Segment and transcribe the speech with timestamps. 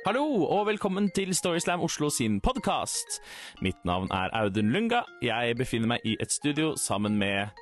[0.00, 3.18] Hallo og velkommen til Storyslam Oslo sin podkast.
[3.60, 5.02] Mitt navn er Audun Lunga.
[5.20, 7.52] Jeg befinner meg i et studio sammen med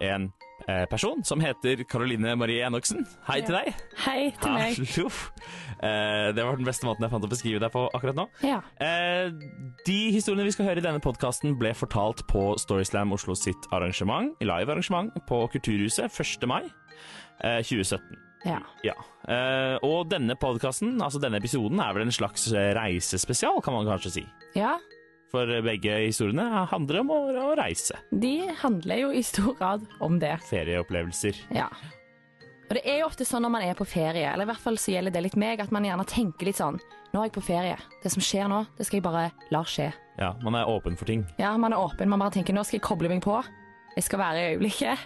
[0.00, 0.30] en
[0.64, 3.04] eh, person som heter Karoline Marie Enoksen.
[3.28, 3.84] Hei til deg.
[4.06, 4.80] Hei til meg.
[4.80, 5.12] Hallo.
[5.84, 8.30] Eh, det var den beste måten jeg fant å beskrive deg på akkurat nå.
[8.40, 8.62] Ja.
[8.80, 9.28] Eh,
[9.84, 14.32] de historiene vi skal høre i denne podkasten, ble fortalt på Storyslam Oslo sitt arrangement,
[14.40, 16.48] live-arrangement på Kulturhuset 1.
[16.48, 16.62] mai
[17.44, 18.24] eh, 2017.
[18.44, 18.60] ja.
[18.84, 18.94] Ja.
[19.24, 23.88] Uh, og denne podkasten, altså denne episoden, er vel en slags eh, reisespesial, kan man
[23.88, 24.24] kanskje si.
[24.58, 24.76] Ja,
[25.34, 27.18] For begge historiene handler om å,
[27.48, 27.96] å reise.
[28.12, 30.36] de handler jo i stor grad om det.
[30.50, 31.40] Ferieopplevelser.
[31.56, 31.66] Ja.
[32.68, 34.78] Og det er jo ofte sånn når man er på ferie, eller i hvert fall
[34.80, 36.78] så gjelder det litt meg, at man gjerne tenker litt sånn
[37.14, 37.74] Nå er jeg på ferie.
[38.02, 39.84] Det som skjer nå, det skal jeg bare la skje.
[40.18, 41.20] Ja, man er åpen for ting.
[41.38, 42.08] Ja, man er åpen.
[42.10, 43.36] Man bare tenker nå skal jeg koble meg på.
[43.94, 45.02] Jeg skal være i øyeblikket.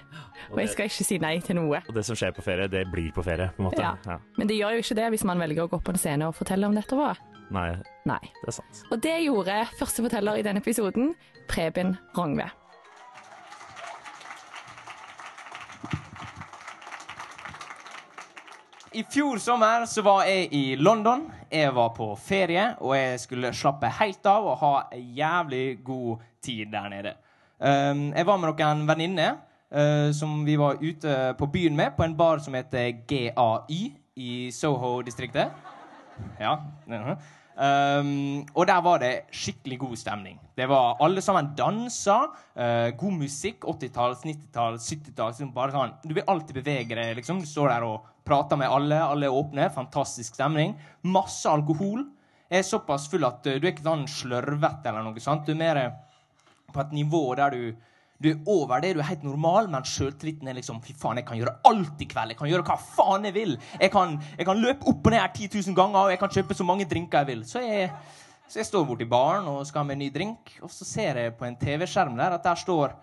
[0.50, 1.82] Og jeg skal ikke si nei til noe.
[1.88, 3.82] Og det som skjer på ferie, det blir på ferie, på en måte.
[3.84, 4.16] Ja.
[4.38, 6.36] Men det gjør jo ikke det hvis man velger å gå på en scene og
[6.38, 6.96] fortelle om dette.
[6.96, 7.42] Også.
[7.52, 7.68] Nei,
[8.08, 8.22] Nei.
[8.40, 8.80] det er sant.
[8.92, 11.12] Og det gjorde første forteller i denne episoden,
[11.48, 12.48] Preben Rongve.
[18.96, 21.26] I fjor sommer så var jeg i London.
[21.52, 26.24] Jeg var på ferie, og jeg skulle slappe helt av og ha en jævlig god
[26.42, 27.12] tid der nede.
[27.58, 29.40] Um, jeg var med noen venninner
[29.74, 33.80] uh, som vi var ute på byen med, på en bar som heter GAY
[34.18, 35.50] i Soho-distriktet.
[36.38, 36.54] Ja.
[37.58, 40.38] Um, og der var det skikkelig god stemning.
[40.56, 42.18] Det var Alle sammen dansa.
[42.54, 43.64] Uh, god musikk.
[43.64, 45.32] 80-tall, 90-tall, 70-tall.
[45.34, 47.16] Liksom sånn, du vil alltid bevege deg.
[47.18, 47.42] liksom.
[47.42, 49.02] Du står der og prater med alle.
[49.02, 49.70] Alle er åpne.
[49.74, 50.76] Fantastisk stemning.
[51.02, 52.06] Masse alkohol.
[52.48, 55.46] Jeg er såpass full at uh, du er ikke sånn slørvete eller noe sånt.
[55.46, 55.96] Du er mer eh,
[56.72, 57.62] på et nivå der du
[58.18, 61.26] du er over det, du er helt normal, men sjøltilliten er liksom Fy faen, jeg
[61.28, 62.32] kan gjøre alt i kveld.
[62.32, 63.52] Jeg kan gjøre hva faen jeg vil.
[63.78, 66.32] Jeg kan, jeg kan løpe opp og ned her 10 000 ganger, og jeg kan
[66.34, 67.44] kjøpe så mange drinker jeg vil.
[67.46, 67.92] Så jeg,
[68.50, 71.20] så jeg står borti baren og skal ha meg en ny drink, og så ser
[71.22, 72.96] jeg på en TV-skjerm der at der står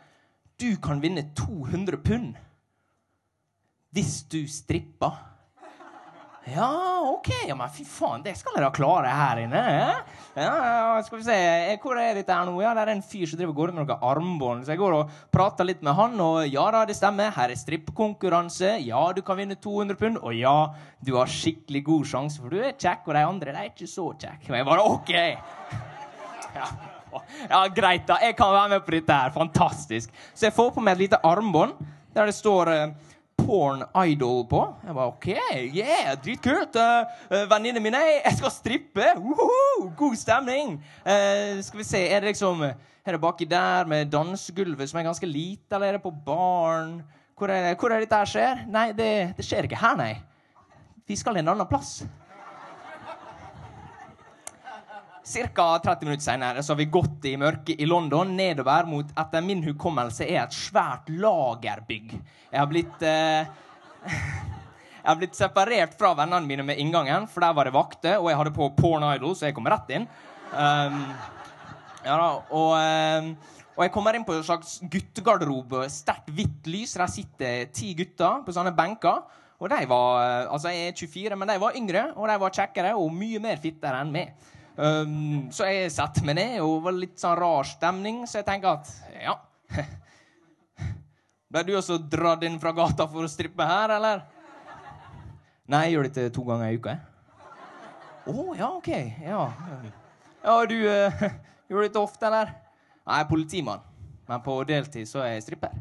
[0.60, 2.36] Du kan vinne 200 pund
[3.96, 5.16] hvis du stripper.
[6.54, 7.30] Ja, OK.
[7.48, 9.62] Ja, men fy faen, det skal da klare her inne.
[9.66, 10.20] eh?
[10.38, 11.34] Ja, ja, skal vi se.
[11.72, 12.54] Eh, Hvor er dette her nå?
[12.62, 14.62] Ja, det er en fyr som driver går med noen armbånd.
[14.68, 17.32] Så jeg går og prater litt med han, og ja da, det stemmer.
[17.34, 18.76] Her er strippekonkurranse.
[18.86, 20.20] Ja, du kan vinne 200 pund.
[20.22, 20.54] Og ja,
[21.02, 23.90] du har skikkelig god sjanse, for du er kjekk, og de andre de er ikke
[23.90, 24.52] så kjekke.
[24.54, 25.16] Men jeg bare OK.
[26.56, 26.70] Ja.
[27.50, 28.16] ja, greit, da.
[28.24, 29.34] Jeg kan være med på dette her.
[29.36, 30.14] Fantastisk.
[30.32, 31.74] Så jeg får på meg et lite armbånd
[32.16, 32.94] der det står eh,
[33.46, 34.62] Porn Idol på.
[34.82, 35.28] Jeg bare OK,
[35.76, 36.76] yeah, dritkult.
[36.76, 39.12] Uh, Venninnene mine, jeg skal strippe.
[39.22, 40.76] Woohoo, god stemning.
[41.06, 45.06] Uh, skal vi se, er det liksom Er det baki der med dansegulvet som er
[45.06, 47.04] ganske lite, eller er det på baren?
[47.38, 48.66] Hvor hvor er dette her skjer?
[48.72, 50.14] Nei, det, det skjer ikke her, nei.
[51.06, 52.00] Vi skal en annen plass.
[55.26, 55.80] Ca.
[55.80, 59.64] 30 minutter senere så har vi gått i mørket i London nedover mot etter min
[59.66, 62.12] hukommelse er et svært lagerbygg.
[62.52, 63.50] Jeg har blitt eh,
[65.06, 68.30] Jeg har blitt separert fra vennene mine med inngangen, for der var det vakter, og
[68.32, 70.08] jeg hadde på Porn Idol, så jeg kom rett inn.
[70.50, 71.04] Um,
[72.06, 75.84] ja da, og, eh, og jeg kommer inn på en slags guttegarderobe.
[75.94, 76.96] Sterkt hvitt lys.
[76.98, 79.22] Der sitter ti gutter på sånne benker.
[79.62, 82.58] Og de var eh, Altså, jeg er 24, men de var yngre, og de var
[82.58, 84.54] kjekkere og mye mer fittere enn meg.
[84.76, 88.48] Um, så jeg satte meg ned, og det var litt sånn rar stemning, så jeg
[88.50, 88.90] tenker at
[89.24, 89.38] ja
[91.56, 94.26] Ble du også dratt inn fra gata for å strippe her, eller?
[95.72, 96.96] Nei, jeg gjør dette to ganger i uka.
[98.26, 98.90] Å oh, ja, OK.
[99.24, 99.46] Ja.
[100.44, 101.24] Ja, du uh,
[101.72, 102.52] gjør dette ofte, eller?
[103.06, 103.86] Nei, jeg er politimann.
[104.28, 105.78] Men på deltid så er jeg stripper.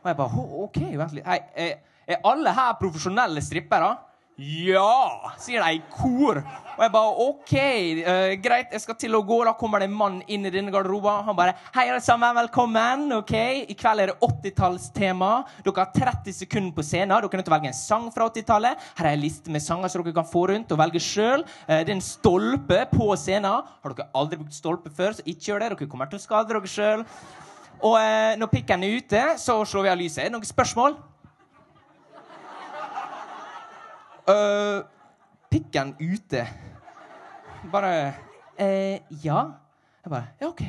[0.00, 1.28] Og jeg bare «Å, OK, vent litt.
[1.28, 3.92] Hei, er, er alle her profesjonelle strippere?
[4.36, 5.32] Ja!
[5.40, 6.42] sier de i kor.
[6.76, 7.52] Og jeg bare OK,
[8.04, 9.38] uh, greit, jeg skal til å gå.
[9.48, 11.24] Da kommer det en mann inn i denne garderoben.
[11.24, 13.06] Han bare Hei, alle sammen, velkommen.
[13.16, 13.32] ok?
[13.64, 15.30] I kveld er det 80-tallstema.
[15.64, 17.14] Dere har 30 sekunder på scenen.
[17.14, 18.84] Dere er nødt til å velge en sang fra 80-tallet.
[19.00, 21.46] Her er en liste med sanger som dere kan få rundt og velge sjøl.
[21.64, 23.64] Det er en stolpe på scenen.
[23.64, 25.72] Har dere aldri brukt stolpe før, så ikke gjør det.
[25.72, 27.08] Dere kommer til å skade dere sjøl.
[27.80, 30.26] Og uh, når pikken er ute, så slår vi av lyset.
[30.26, 31.00] Er det noen spørsmål?
[34.28, 34.82] Øh,
[35.50, 36.46] pikken ute.
[37.72, 37.94] Bare
[38.60, 39.40] uh, Ja.
[40.04, 40.62] Jeg bare Ja, OK.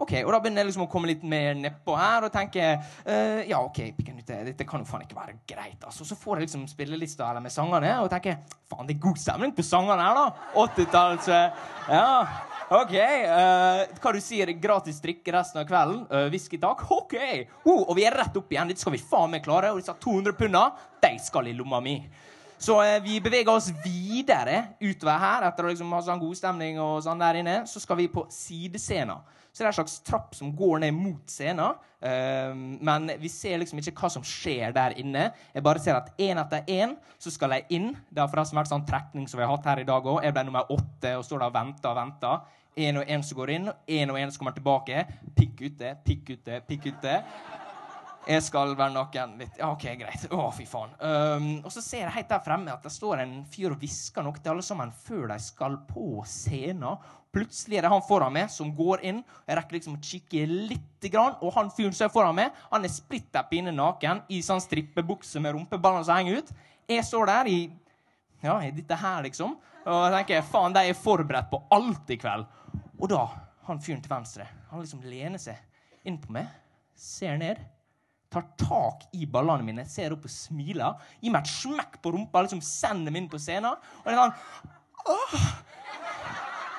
[0.00, 3.40] Ok, Og da begynner jeg liksom å komme litt mer nedpå her og tenke uh,
[3.44, 5.82] Ja, OK, pikken ute, dette kan jo faen ikke være greit.
[5.84, 6.06] altså.
[6.08, 8.38] Så får jeg liksom spillelista eller med sangene og tenker
[8.70, 10.46] faen, det er god stemning på sangene her, da.
[10.64, 12.06] 80-talls Ja.
[12.70, 12.94] OK.
[12.94, 16.04] Uh, hva du sier, gratis drikke resten av kvelden?
[16.08, 16.84] Uh, Whisky, takk?
[16.96, 17.16] OK.
[17.66, 18.70] Uh, og vi er rett opp igjen.
[18.70, 19.72] Dette skal vi faen meg klare.
[19.74, 20.68] Og disse 200 punda,
[21.02, 21.96] de skal i lomma mi.
[22.60, 25.46] Så eh, vi beveger oss videre utover her.
[25.48, 28.26] Etter å liksom ha sånn god stemning og sånn der inne, så skal vi på
[28.32, 29.16] sidescena.
[29.50, 31.78] Så det er en slags trapp som går ned mot scenen.
[32.04, 32.52] Eh,
[32.84, 35.30] men vi ser liksom ikke hva som skjer der inne.
[35.54, 37.90] Jeg bare ser at én etter én så skal jeg inn.
[38.12, 40.20] Det har forresten vært sånn trekning som vi har hatt her i dag òg.
[40.26, 42.58] Jeg ble nummer åtte og står der og venter og venter.
[42.80, 45.02] Én og én som går inn, én og én som kommer tilbake.
[45.34, 47.16] Pikk ute, pikk ute, pikk ute.
[48.28, 49.54] Jeg skal være naken litt.
[49.58, 50.26] Ja, OK, greit.
[50.28, 50.92] Å, fy faen.
[51.00, 54.26] Um, og så ser jeg helt der fremme at det står en fyr og hvisker
[54.26, 57.00] noe til alle sammen før de skal på scenen.
[57.32, 59.22] Plutselig er det han foran meg som går inn.
[59.46, 62.92] Jeg rekker liksom å kikke litt, og han fyren som er foran meg, han er
[62.92, 66.50] splitter pinne naken i sånn strippebukse med rumpeballene som henger ut.
[66.90, 67.60] Jeg står der i
[68.42, 69.56] ja, i dette her, liksom.
[69.84, 72.46] Og jeg tenker faen, de er forberedt på alt i kveld.
[73.00, 73.24] Og da,
[73.68, 76.48] han fyren til venstre, han liksom lener seg inn på meg,
[76.96, 77.60] ser ned,
[78.30, 82.44] tar tak i ballene mine, ser opp og smiler, gir meg et smekk på rumpa,
[82.46, 83.78] liksom sender meg inn på scenen.
[84.02, 84.76] Og det er sånn
[85.10, 85.48] Åh,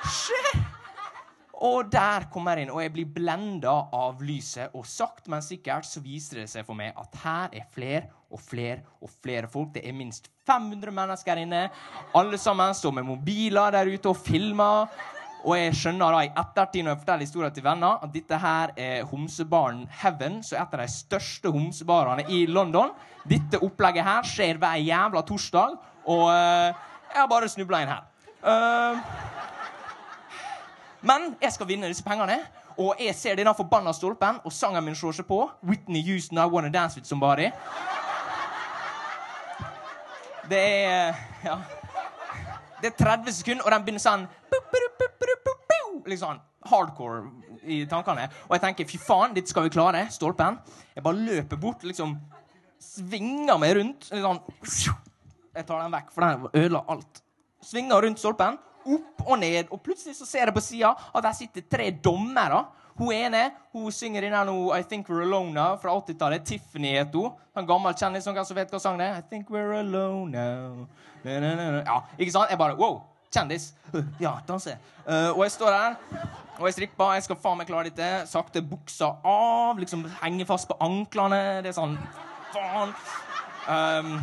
[0.06, 0.62] shit!
[1.62, 4.72] Og der kommer jeg inn, og jeg blir blenda av lyset.
[4.74, 8.42] Og sakte, men sikkert så viser det seg for meg at her er flere og
[8.42, 9.70] flere og flere folk.
[9.76, 11.68] Det er minst 500 mennesker inne.
[12.18, 14.90] Alle sammen står med mobiler der ute og filmer.
[15.42, 18.72] Og jeg skjønner da i ettertid når jeg forteller historien til venner, at dette her
[18.78, 22.92] er homsebaren Heaven, så et av de største homsebarene i London.
[23.26, 26.70] Dette opplegget her skjer hver jævla torsdag, og uh,
[27.10, 28.06] jeg har bare snubla inn her.
[28.42, 28.98] Uh,
[31.02, 32.38] men jeg skal vinne disse pengene.
[32.78, 35.42] Og jeg ser denne forbanna stolpen, og sangen min slår seg på.
[35.66, 37.50] Whitney Houston, I Wanna Dance With Somebody.
[40.50, 41.14] Det er
[41.44, 41.58] Ja.
[42.82, 44.24] Det er 30 sekunder, og den begynner sånn
[46.18, 47.24] Sånn hardcore
[47.66, 48.28] i tankene.
[48.48, 50.04] Og jeg tenker fy faen, dette skal vi klare.
[50.14, 50.58] Stolpen.
[50.94, 52.16] Jeg bare løper bort, liksom
[52.82, 54.10] svinger meg rundt.
[54.10, 54.42] Sånn
[55.52, 57.22] Jeg tar den vekk, for den ødela alt.
[57.62, 61.36] Svinger rundt stolpen opp og ned, og plutselig så ser jeg på sida at der
[61.36, 62.64] sitter tre dommere.
[62.98, 66.44] Hun ene hun synger inn her nå I Think We're Alone Now fra 80-tallet.
[66.44, 67.32] Tiffany het hun.
[67.56, 69.22] En gammel kjendis som vet hva sang det er.
[69.22, 70.86] I think we're alone now.
[71.24, 72.50] Ja, ikke sant?
[72.50, 73.00] Jeg bare wow,
[73.32, 73.72] kjendis.
[74.22, 74.76] Ja, danse.
[75.04, 75.96] Uh, og jeg står der,
[76.58, 77.16] og jeg stripper.
[77.16, 78.10] Jeg skal faen meg klare dette.
[78.30, 81.60] Sakte buksa av, liksom henge fast på anklene.
[81.64, 81.98] Det er sånn
[82.52, 82.90] Faen.
[83.64, 84.16] Um,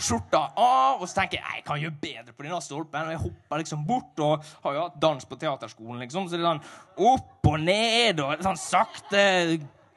[0.00, 3.08] skjorta av, og så tenker jeg jeg kan gjøre bedre på denne stolpen.
[3.08, 6.28] Og jeg hopper liksom bort og har jo hatt dans på teaterskolen, liksom.
[6.28, 9.24] Så det er sånn opp og ned og sånn sakte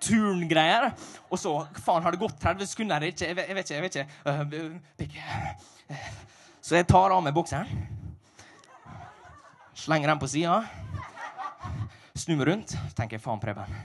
[0.03, 0.91] turngreier.
[1.29, 3.07] Og så faen, har det gått 30 sekunder?
[3.07, 4.19] Jeg vet, jeg vet ikke.
[4.25, 4.49] jeg
[4.99, 5.47] vet ikke.
[5.89, 6.11] Uh.
[6.69, 7.98] Så jeg tar av meg bokseren.
[9.79, 10.63] Slenger den på sida.
[12.19, 12.73] Snur meg rundt.
[12.97, 13.77] Tenker jeg faen, Preben.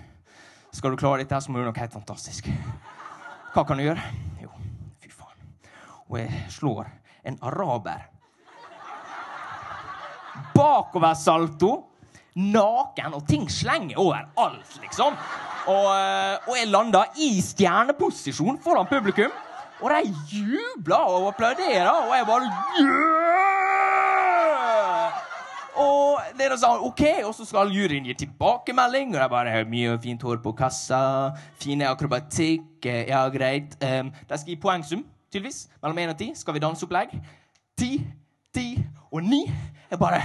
[0.75, 2.49] Skal du klare dette, så må du gjøre noe helt fantastisk.
[3.55, 4.02] Hva kan du gjøre?
[4.43, 4.50] Jo,
[4.99, 5.44] fy faen.
[6.08, 6.91] Og jeg slår
[7.31, 8.08] en araber.
[10.56, 11.73] Bakoversalto.
[12.35, 15.14] Naken, og ting slenger overalt, liksom.
[15.70, 19.31] Og, eh, og jeg landa i stjerneposisjon foran publikum.
[19.79, 22.50] Og de jubler og applauderer, og jeg bare
[22.82, 23.24] yeah!
[25.81, 29.15] Og det er sånn, ok, og så skal juryen gi tilbakemelding.
[29.17, 31.00] Og er bare mye fint hår på kassa,
[31.62, 32.87] fine akrobatikk.
[32.87, 33.75] eh, Ja, greit.
[33.82, 35.69] Um, de skal gi poengsum, tydeligvis.
[35.82, 36.31] Mellom én og ti.
[36.35, 37.15] Skal vi danseopplegg?
[37.79, 37.91] Ti,
[38.55, 38.67] ti
[39.11, 39.44] og ni.
[39.91, 40.21] Jeg bare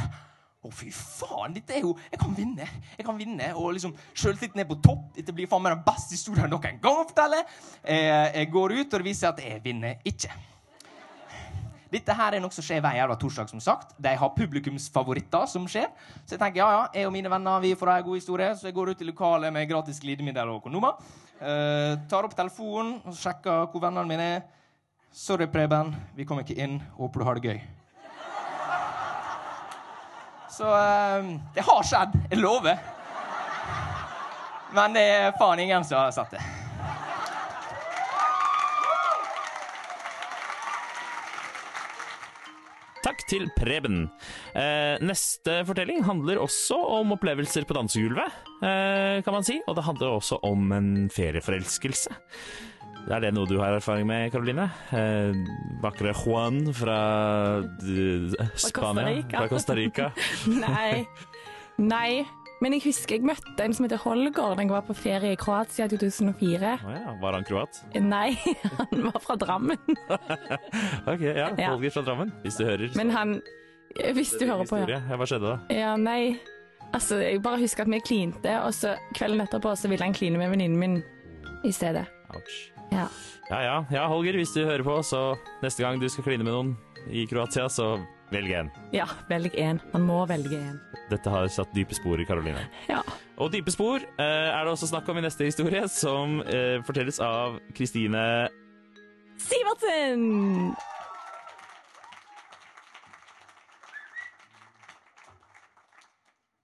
[0.61, 2.67] å, fy faen, dette er jo Jeg kan vinne.
[2.97, 5.15] Jeg kan vinne, Og liksom sjøltilliten er på topp.
[5.15, 7.41] Dette blir faen meg den beste historien noen gang å fortelle.
[7.87, 10.29] Jeg, jeg går ut, og det viser at jeg vinner ikke.
[11.89, 13.95] Dette her er noe som skjer hver jævla torsdag, som sagt.
[13.97, 15.87] De har publikumsfavoritter som skjer.
[16.21, 18.49] Så jeg tenker, ja, ja, jeg og mine venner vi får ha en god historie,
[18.55, 21.01] så jeg går ut i lokalet med gratis glidemiddel og kondomer.
[21.39, 24.45] Uh, tar opp telefonen og sjekker hvor vennene mine er.
[25.09, 26.77] Sorry, Preben, vi kommer ikke inn.
[26.99, 27.59] Håper du har det gøy.
[30.53, 32.21] Så uh, det har skjedd.
[32.29, 32.77] Jeg lover.
[34.77, 36.58] Men det er faen ingen som har sett det.
[43.09, 44.03] Takk til Preben.
[44.53, 49.55] Eh, neste fortelling handler også om opplevelser på dansegulvet, eh, kan man si.
[49.65, 52.13] Og det handler også om en ferieforelskelse.
[53.09, 54.67] Er det noe du har erfaring med, Karoline?
[54.93, 55.33] Eh,
[55.81, 56.99] vakre Juan fra
[57.81, 59.07] eh, Spania?
[59.09, 59.39] Rica.
[59.39, 60.11] Fra Costa Rica.
[60.67, 61.07] Nei.
[61.81, 62.27] Nei.
[62.59, 65.39] Men jeg husker jeg møtte en som heter Holger da jeg var på ferie i
[65.39, 66.73] Kroatia i 2004.
[66.83, 67.79] Oh ja, var han kroat?
[67.95, 68.33] Nei,
[68.79, 69.79] han var fra Drammen.
[71.11, 71.49] Ok, ja.
[71.71, 72.91] Holger fra Drammen, hvis du hører.
[72.99, 73.39] Men han
[74.13, 74.83] Hvis du hører på.
[74.91, 75.57] Ja, Hva skjedde da?
[75.73, 76.37] Ja, nei.
[76.93, 80.37] Altså, jeg bare husker at vi klinte, og så kvelden etterpå så ville han kline
[80.41, 80.99] med venninnen min
[81.65, 82.05] i stedet.
[82.33, 82.59] Ouch.
[82.91, 83.07] Ja.
[83.49, 83.75] Ja, ja.
[83.93, 86.75] ja, Holger, hvis du hører på, så neste gang du skal kline med noen,
[87.09, 87.95] i Kroatia, så
[88.31, 88.69] velg en.
[88.93, 89.81] Ja, velg én.
[89.93, 90.77] Man må velge én.
[91.09, 92.67] Dette har satt dype spor i Karoline.
[92.89, 93.01] Ja.
[93.39, 97.21] Og dype spor eh, er det også snakk om i neste historie, som eh, fortelles
[97.23, 98.23] av Kristine
[99.39, 100.73] Sivertsen!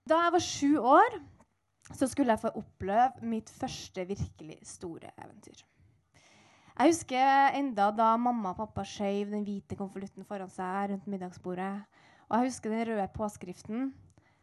[0.06, 1.16] Da jeg var sju år,
[1.96, 5.64] så skulle jeg få oppleve mitt første virkelig store eventyr.
[6.76, 11.86] Jeg husker enda da mamma og pappa skjøv den hvite konvolutten foran seg rundt middagsbordet.
[12.28, 13.86] Og jeg husker den røde påskriften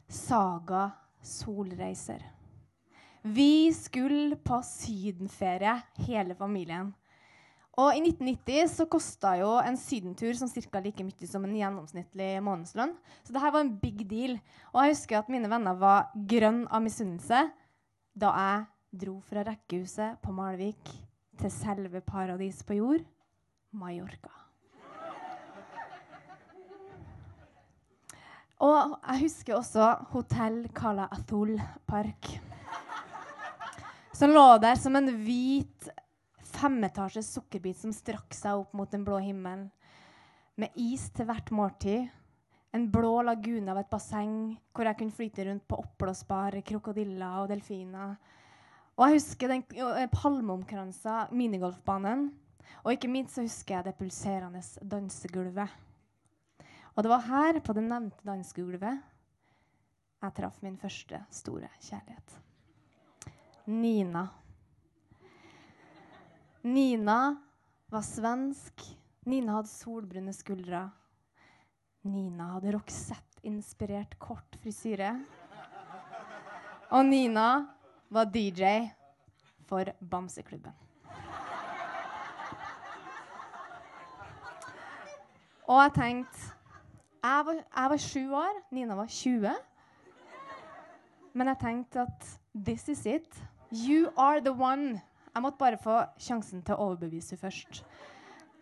[0.10, 0.88] 'Saga
[1.22, 2.26] Solreiser'.
[3.22, 5.76] Vi skulle på sydenferie,
[6.08, 6.90] hele familien.
[7.78, 12.42] Og i 1990 så kosta jo en sydentur som cirka like mye som en gjennomsnittlig
[12.42, 12.98] månedslønn.
[13.24, 14.40] Så det her var en big deal.
[14.74, 17.46] Og jeg husker at mine venner var grønn av misunnelse
[18.18, 18.66] da jeg
[19.06, 23.04] dro fra rekkehuset på Malvik til selve paradis på jord,
[23.72, 24.32] Mallorca.
[28.64, 31.58] Og jeg husker også Hotell Cala Azul
[31.90, 32.30] Park.
[34.16, 35.90] Som lå der som en hvit
[36.54, 39.66] femetasjes sukkerbit som strakk seg opp mot den blå himmelen.
[40.56, 42.06] Med is til hvert måltid.
[42.74, 47.52] En blå lagune av et basseng hvor jeg kunne flyte rundt på oppblåsbare krokodiller og
[47.52, 48.16] delfiner.
[48.94, 52.28] Og jeg husker den uh, palmeomkransa minigolfbanen.
[52.84, 55.82] Og ikke minst så husker jeg det pulserende dansegulvet.
[56.94, 59.02] Og det var her, på det nevnte dansegulvet,
[60.24, 62.36] jeg traff min første store kjærlighet.
[63.74, 64.28] Nina.
[66.64, 67.18] Nina
[67.92, 68.86] var svensk.
[69.28, 70.86] Nina hadde solbrune skuldre.
[72.08, 75.16] Nina hadde Roxette-inspirert kort frisyre.
[76.94, 77.48] Og Nina
[78.14, 78.90] var DJ
[79.66, 80.74] for Bamseklubben.
[85.64, 86.40] Og jeg tenkte
[87.24, 89.54] jeg var, jeg var sju år, Nina var 20.
[91.34, 93.44] Men jeg tenkte at this is it.
[93.72, 95.02] You are the one.
[95.34, 97.86] Jeg måtte bare få sjansen til å overbevise henne først.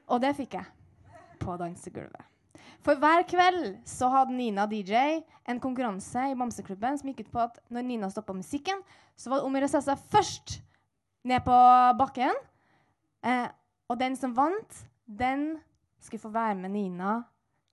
[0.08, 2.22] Og det fikk jeg på dansegulvet.
[2.82, 7.42] For hver kveld så hadde Nina DJ en konkurranse i Bamseklubben som gikk ut på
[7.44, 8.80] at når Nina stoppa musikken,
[9.14, 10.56] så var det om å gjøre å sette seg først
[11.30, 11.58] ned på
[12.00, 12.40] bakken.
[13.22, 13.50] Eh,
[13.86, 15.60] og den som vant, den
[16.02, 17.20] skulle få være med Nina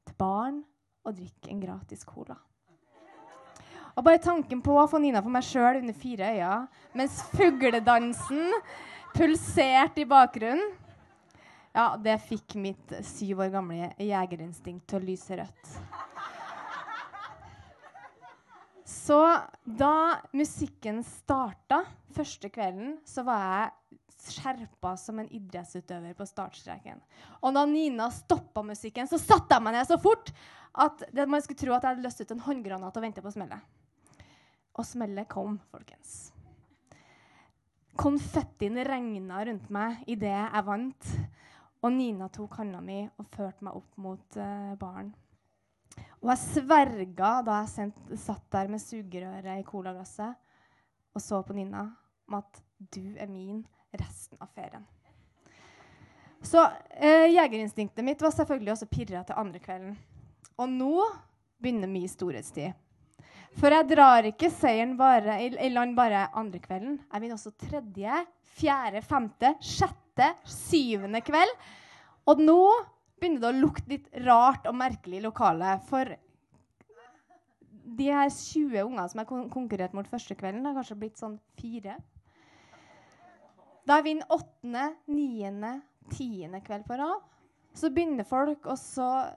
[0.04, 0.60] til baren
[1.08, 2.36] og drikke en gratis cola.
[3.96, 8.52] Og bare tanken på å få Nina for meg sjøl under fire øyne mens fugledansen
[9.16, 10.68] pulserte i bakgrunnen
[11.74, 15.72] ja, det fikk mitt syv år gamle jegerinstinkt til å lyse rødt.
[18.88, 19.18] Så
[19.64, 21.82] da musikken starta
[22.16, 23.98] første kvelden, så var jeg
[24.28, 27.00] skjerpa som en idrettsutøver på startstreken.
[27.40, 30.32] Og da Nina stoppa musikken, så satte jeg meg ned så fort
[30.78, 33.62] at man skulle tro at jeg hadde løst ut en håndgranat og venta på smellet.
[34.78, 36.30] Og smellet kom, folkens.
[37.98, 41.08] Konfettien regna rundt meg idet jeg vant.
[41.82, 45.12] Og Nina tok handa mi og førte meg opp mot uh, baren.
[46.18, 50.34] Og jeg sverga da jeg sent, satt der med sugerøret i colaglasset
[51.14, 51.86] og så på Nina
[52.28, 53.62] om at du er min
[53.94, 54.84] resten av ferien.
[56.42, 59.96] Så uh, jegerinstinktet mitt var selvfølgelig også pirra til andre kvelden.
[60.58, 60.92] Og nå
[61.58, 62.74] begynner min storhetstid.
[63.58, 66.98] For jeg drar ikke seieren bare, i, i land bare andre kvelden.
[67.00, 68.20] Jeg vinner også tredje,
[68.58, 70.07] fjerde, femte, sjette,
[70.48, 71.54] syvende kveld.
[72.28, 72.60] Og nå
[73.18, 75.84] begynner det å lukte litt rart og merkelig i lokalet.
[75.88, 76.12] For
[77.98, 81.38] de her 20 ungene som jeg kon konkurrerte mot første kvelden, har kanskje blitt sånn
[81.58, 81.96] fire.
[83.88, 85.72] Da er vi vinner åttende, niende,
[86.12, 87.24] tiende kveld på rad,
[87.78, 88.74] så begynner folk å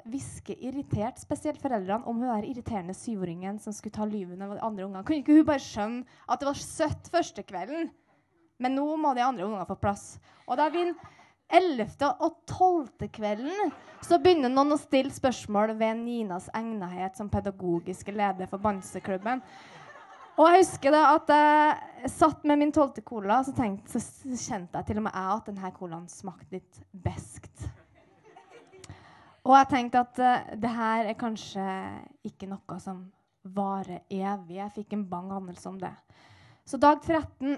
[0.09, 4.63] hviske irritert, spesielt foreldrene, om hun der irriterende syvåringen som skulle ta livet av de
[4.65, 5.03] andre ungene.
[5.07, 7.91] Kunne ikke hun bare skjønne at det var søtt første kvelden?
[8.61, 10.05] Men nå må de andre ungene få plass.
[10.45, 10.97] Og da vinner
[11.51, 11.87] 11.
[12.23, 13.09] og 12.
[13.11, 19.43] kvelden så begynner noen å stille spørsmål ved Ninas egnethet som pedagogiske leder for Bamseklubben.
[20.39, 24.79] Og jeg husker da at jeg satt med min tolvte cola, så, tenkte, så kjente
[24.79, 27.67] jeg til og med jeg at denne colaen smakte litt beskt.
[29.41, 31.65] Og jeg tenkte at uh, det her er kanskje
[32.29, 33.03] ikke noe som
[33.41, 34.59] varer evig.
[34.59, 35.93] Jeg fikk en bang anelse om det.
[36.65, 37.57] Så dag 13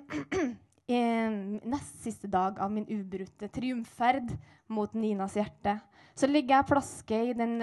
[0.88, 4.34] nest siste dag av min ubrutte triumfferd
[4.68, 5.78] mot Ninas hjerte,
[6.16, 7.62] så ligger jeg plaske i den,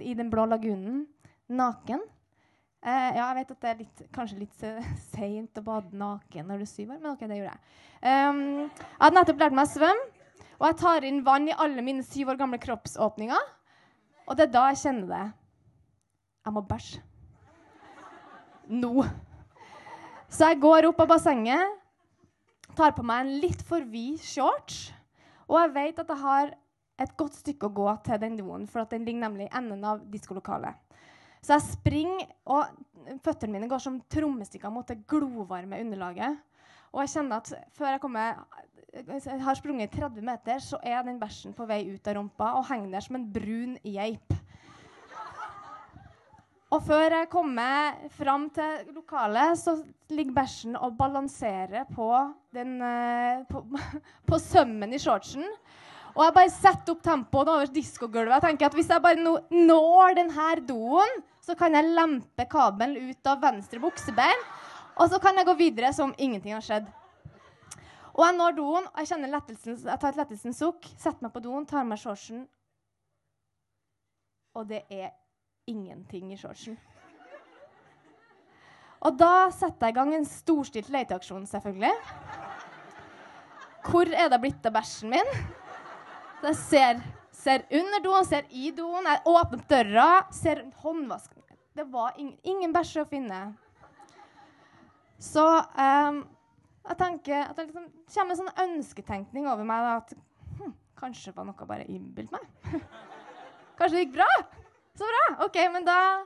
[0.00, 1.06] i den blå lagunen,
[1.48, 2.04] naken.
[2.86, 4.66] Eh, ja, jeg vet at det er litt, kanskje litt
[5.12, 7.74] seint å bade naken når du er syv år, men OK, det gjorde jeg.
[8.06, 10.06] Um, jeg hadde nettopp lært meg å svømme,
[10.56, 13.50] og jeg tar inn vann i alle mine syv år gamle kroppsåpninger.
[14.26, 15.24] Og det er da jeg kjenner det.
[16.46, 17.02] Jeg må bæsje.
[18.70, 19.04] Nå.
[20.30, 21.74] Så jeg går opp av bassenget,
[22.76, 24.90] tar på meg en litt for vid shorts,
[25.46, 26.54] og jeg vet at jeg har
[27.02, 30.02] et godt stykke å gå til den doen, for den ligger nemlig i enden av
[30.10, 30.76] diskolokalet.
[31.44, 36.40] Så jeg springer, og føttene mine går som trommestikker mot det glovarme underlaget.
[36.94, 38.40] Og jeg kjenner at før jeg kommer
[39.44, 42.96] har sprunget 30 meter, så er den bæsjen på vei ut av rumpa og henger
[42.96, 44.32] der som en brun geip.
[46.74, 49.76] Og før jeg kommer fram til lokalet, så
[50.10, 52.08] ligger bæsjen og balanserer på,
[52.54, 53.62] den, eh, på,
[54.28, 55.46] på sømmen i shortsen.
[56.16, 58.34] Og jeg bare setter opp tempoet over diskogulvet.
[58.34, 63.26] Jeg tenker at Hvis jeg bare når denne doen, så kan jeg lempe kabelen ut
[63.26, 64.46] av venstre buksebein.
[64.96, 66.88] Og så kan jeg gå videre som ingenting har skjedd.
[68.16, 71.34] Og jeg når doen, og jeg kjenner lettelsen, jeg tar et lettelsens sukk, setter meg
[71.34, 72.46] på doen, tar meg shortsen.
[74.56, 75.12] Og det er
[75.66, 76.78] ingenting i shortsen.
[79.06, 81.92] Og da setter jeg i gang en storstilt leteaksjon, selvfølgelig.
[83.86, 85.30] Hvor er det blitt av bæsjen min?
[86.40, 87.02] Så jeg ser,
[87.34, 91.42] ser under doen, ser i doen, jeg åpner opp døra, ser håndvasken.
[91.76, 93.40] Det var ingen, ingen bæsj å finne.
[95.22, 96.22] Så um,
[96.86, 99.84] jeg tenker at det liksom kommer en sånn ønsketenkning over meg.
[99.84, 102.46] Da, at hm, kanskje var noe bare innbilt meg.
[103.78, 104.30] kanskje det gikk bra?
[105.44, 106.24] OK, men da,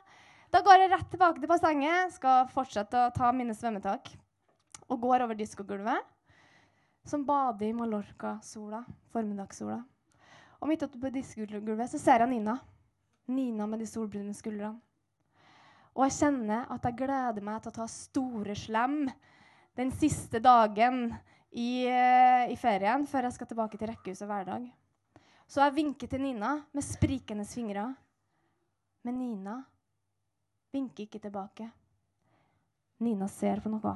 [0.52, 2.14] da går jeg rett tilbake til bassenget.
[2.14, 4.12] Skal fortsette å ta mine svømmetak.
[4.90, 6.04] Og går over diskogulvet.
[7.06, 8.84] Som bader i Mallorca-sola.
[9.14, 9.80] Formiddagssola.
[10.60, 12.58] Og midt oppe på diskogulvet så ser jeg Nina.
[13.30, 14.76] Nina med de solbrune skuldrene.
[15.96, 19.02] Og jeg kjenner at jeg gleder meg til å ta store slem
[19.78, 21.08] den siste dagen
[21.50, 24.68] i, uh, i, ferien før jeg skal tilbake til rekkehuset hver dag.
[25.50, 27.88] Så jeg vinker til Nina med sprikende fingre.
[29.02, 29.56] Men Nina
[30.72, 31.70] vinker ikke tilbake.
[33.00, 33.94] Nina ser på noe.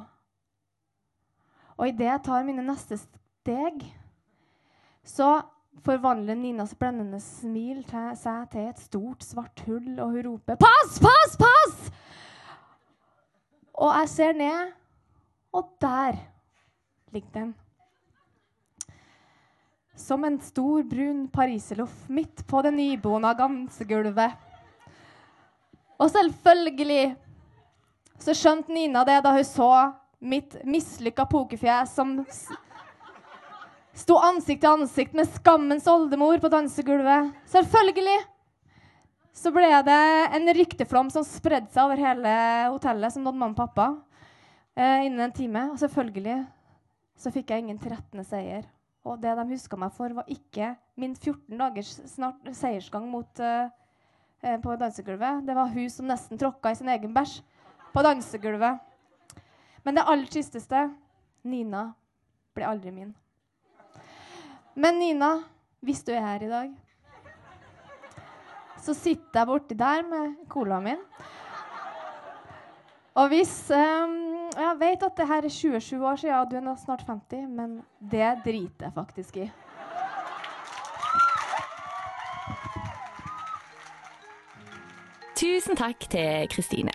[1.74, 3.82] Og idet jeg tar mine neste steg,
[5.04, 5.42] så
[5.84, 11.36] forvandler Ninas blendende smil seg til et stort, svart hull, og hun roper 'Pass, pass,
[11.36, 11.90] pass!'
[13.74, 14.72] Og jeg ser ned,
[15.52, 16.16] og der
[17.12, 17.54] ligger den.
[19.96, 24.32] Som en stor, brun pariserloff midt på det nybona gansegulvet.
[26.00, 27.14] Og selvfølgelig
[28.22, 29.70] så skjønte Nina det da hun så
[30.24, 32.16] mitt mislykka pokerfjes som
[33.94, 37.34] sto ansikt til ansikt med skammens oldemor på dansegulvet.
[37.50, 38.20] Selvfølgelig
[39.34, 40.02] så ble det
[40.38, 42.34] en rykteflom som spredde seg over hele
[42.70, 43.88] hotellet, som nådde mamma og pappa
[44.78, 45.64] eh, innen en time.
[45.72, 46.38] Og selvfølgelig
[47.18, 48.22] så fikk jeg ingen 13.
[48.26, 48.68] seier.
[49.04, 53.68] Og det de huska meg for, var ikke min 14 dagers snart seiersgang mot, uh,
[54.44, 55.42] uh, på dansegulvet.
[55.46, 57.40] Det var hun som nesten tråkka i sin egen bæsj
[57.94, 58.80] på dansegulvet.
[59.84, 60.86] Men det aller tristeste
[61.44, 61.90] Nina
[62.56, 63.12] ble aldri min.
[64.74, 65.36] Men Nina,
[65.84, 66.72] hvis du er her i dag,
[68.84, 71.02] så sitter jeg borti der med colaen min.
[73.14, 74.20] Og hvis um,
[74.54, 77.82] Jeg vet at det her er 27 år siden, og du er snart 50, men
[77.98, 79.46] det driter jeg faktisk i.
[85.44, 86.92] Tusen takk til Kristine.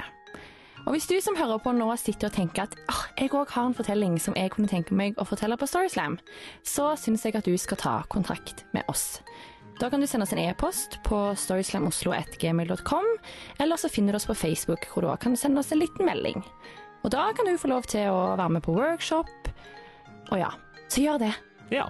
[0.87, 3.67] Og hvis du som hører på nå sitter og tenker at oh, jeg òg har
[3.67, 6.15] en fortelling som jeg kunne tenke meg å fortelle på Storyslam,
[6.65, 9.19] så syns jeg at du skal ta kontakt med oss.
[9.77, 13.11] Da kan du sende oss en e-post på storyslamoslo.gmail.com,
[13.61, 16.41] eller så finner du oss på Facebook, hvor du kan sende oss en liten melding.
[17.05, 19.53] Og da kan du få lov til å være med på workshop.
[20.31, 20.49] Og ja,
[20.89, 21.35] så gjør det.
[21.69, 21.85] Ja.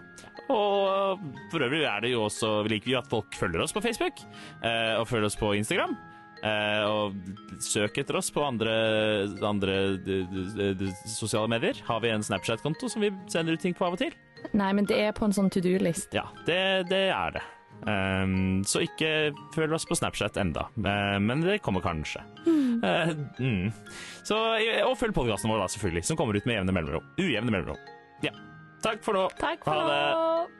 [0.51, 3.85] Og for øvrig er det jo også Vi liker jo at folk følger oss på
[3.85, 4.19] Facebook,
[4.59, 5.95] eh, og følger oss på Instagram.
[6.39, 7.15] Eh, og
[7.63, 8.73] søk etter oss på andre,
[9.45, 9.77] andre
[11.05, 11.79] sosiale medier.
[11.87, 14.15] Har vi en Snapchat-konto som vi sender ut ting på av og til?
[14.55, 16.13] Nei, men det er på en sånn to do-list.
[16.15, 17.45] Ja, det, det er det.
[17.79, 22.23] Um, så ikke følg oss på Snapchat enda, uh, men det kommer kanskje.
[22.43, 22.83] Mm.
[22.83, 23.71] Uh, mm.
[24.27, 24.39] Så,
[24.83, 27.11] og følg podkasten vår, da, selvfølgelig, som kommer ut med jevne mellomrom.
[27.19, 27.79] Ujevne mellomrom.
[28.25, 28.35] Ja.
[28.83, 29.27] Takk for nå.
[29.39, 30.01] Takk for ha det.
[30.15, 30.58] Nå.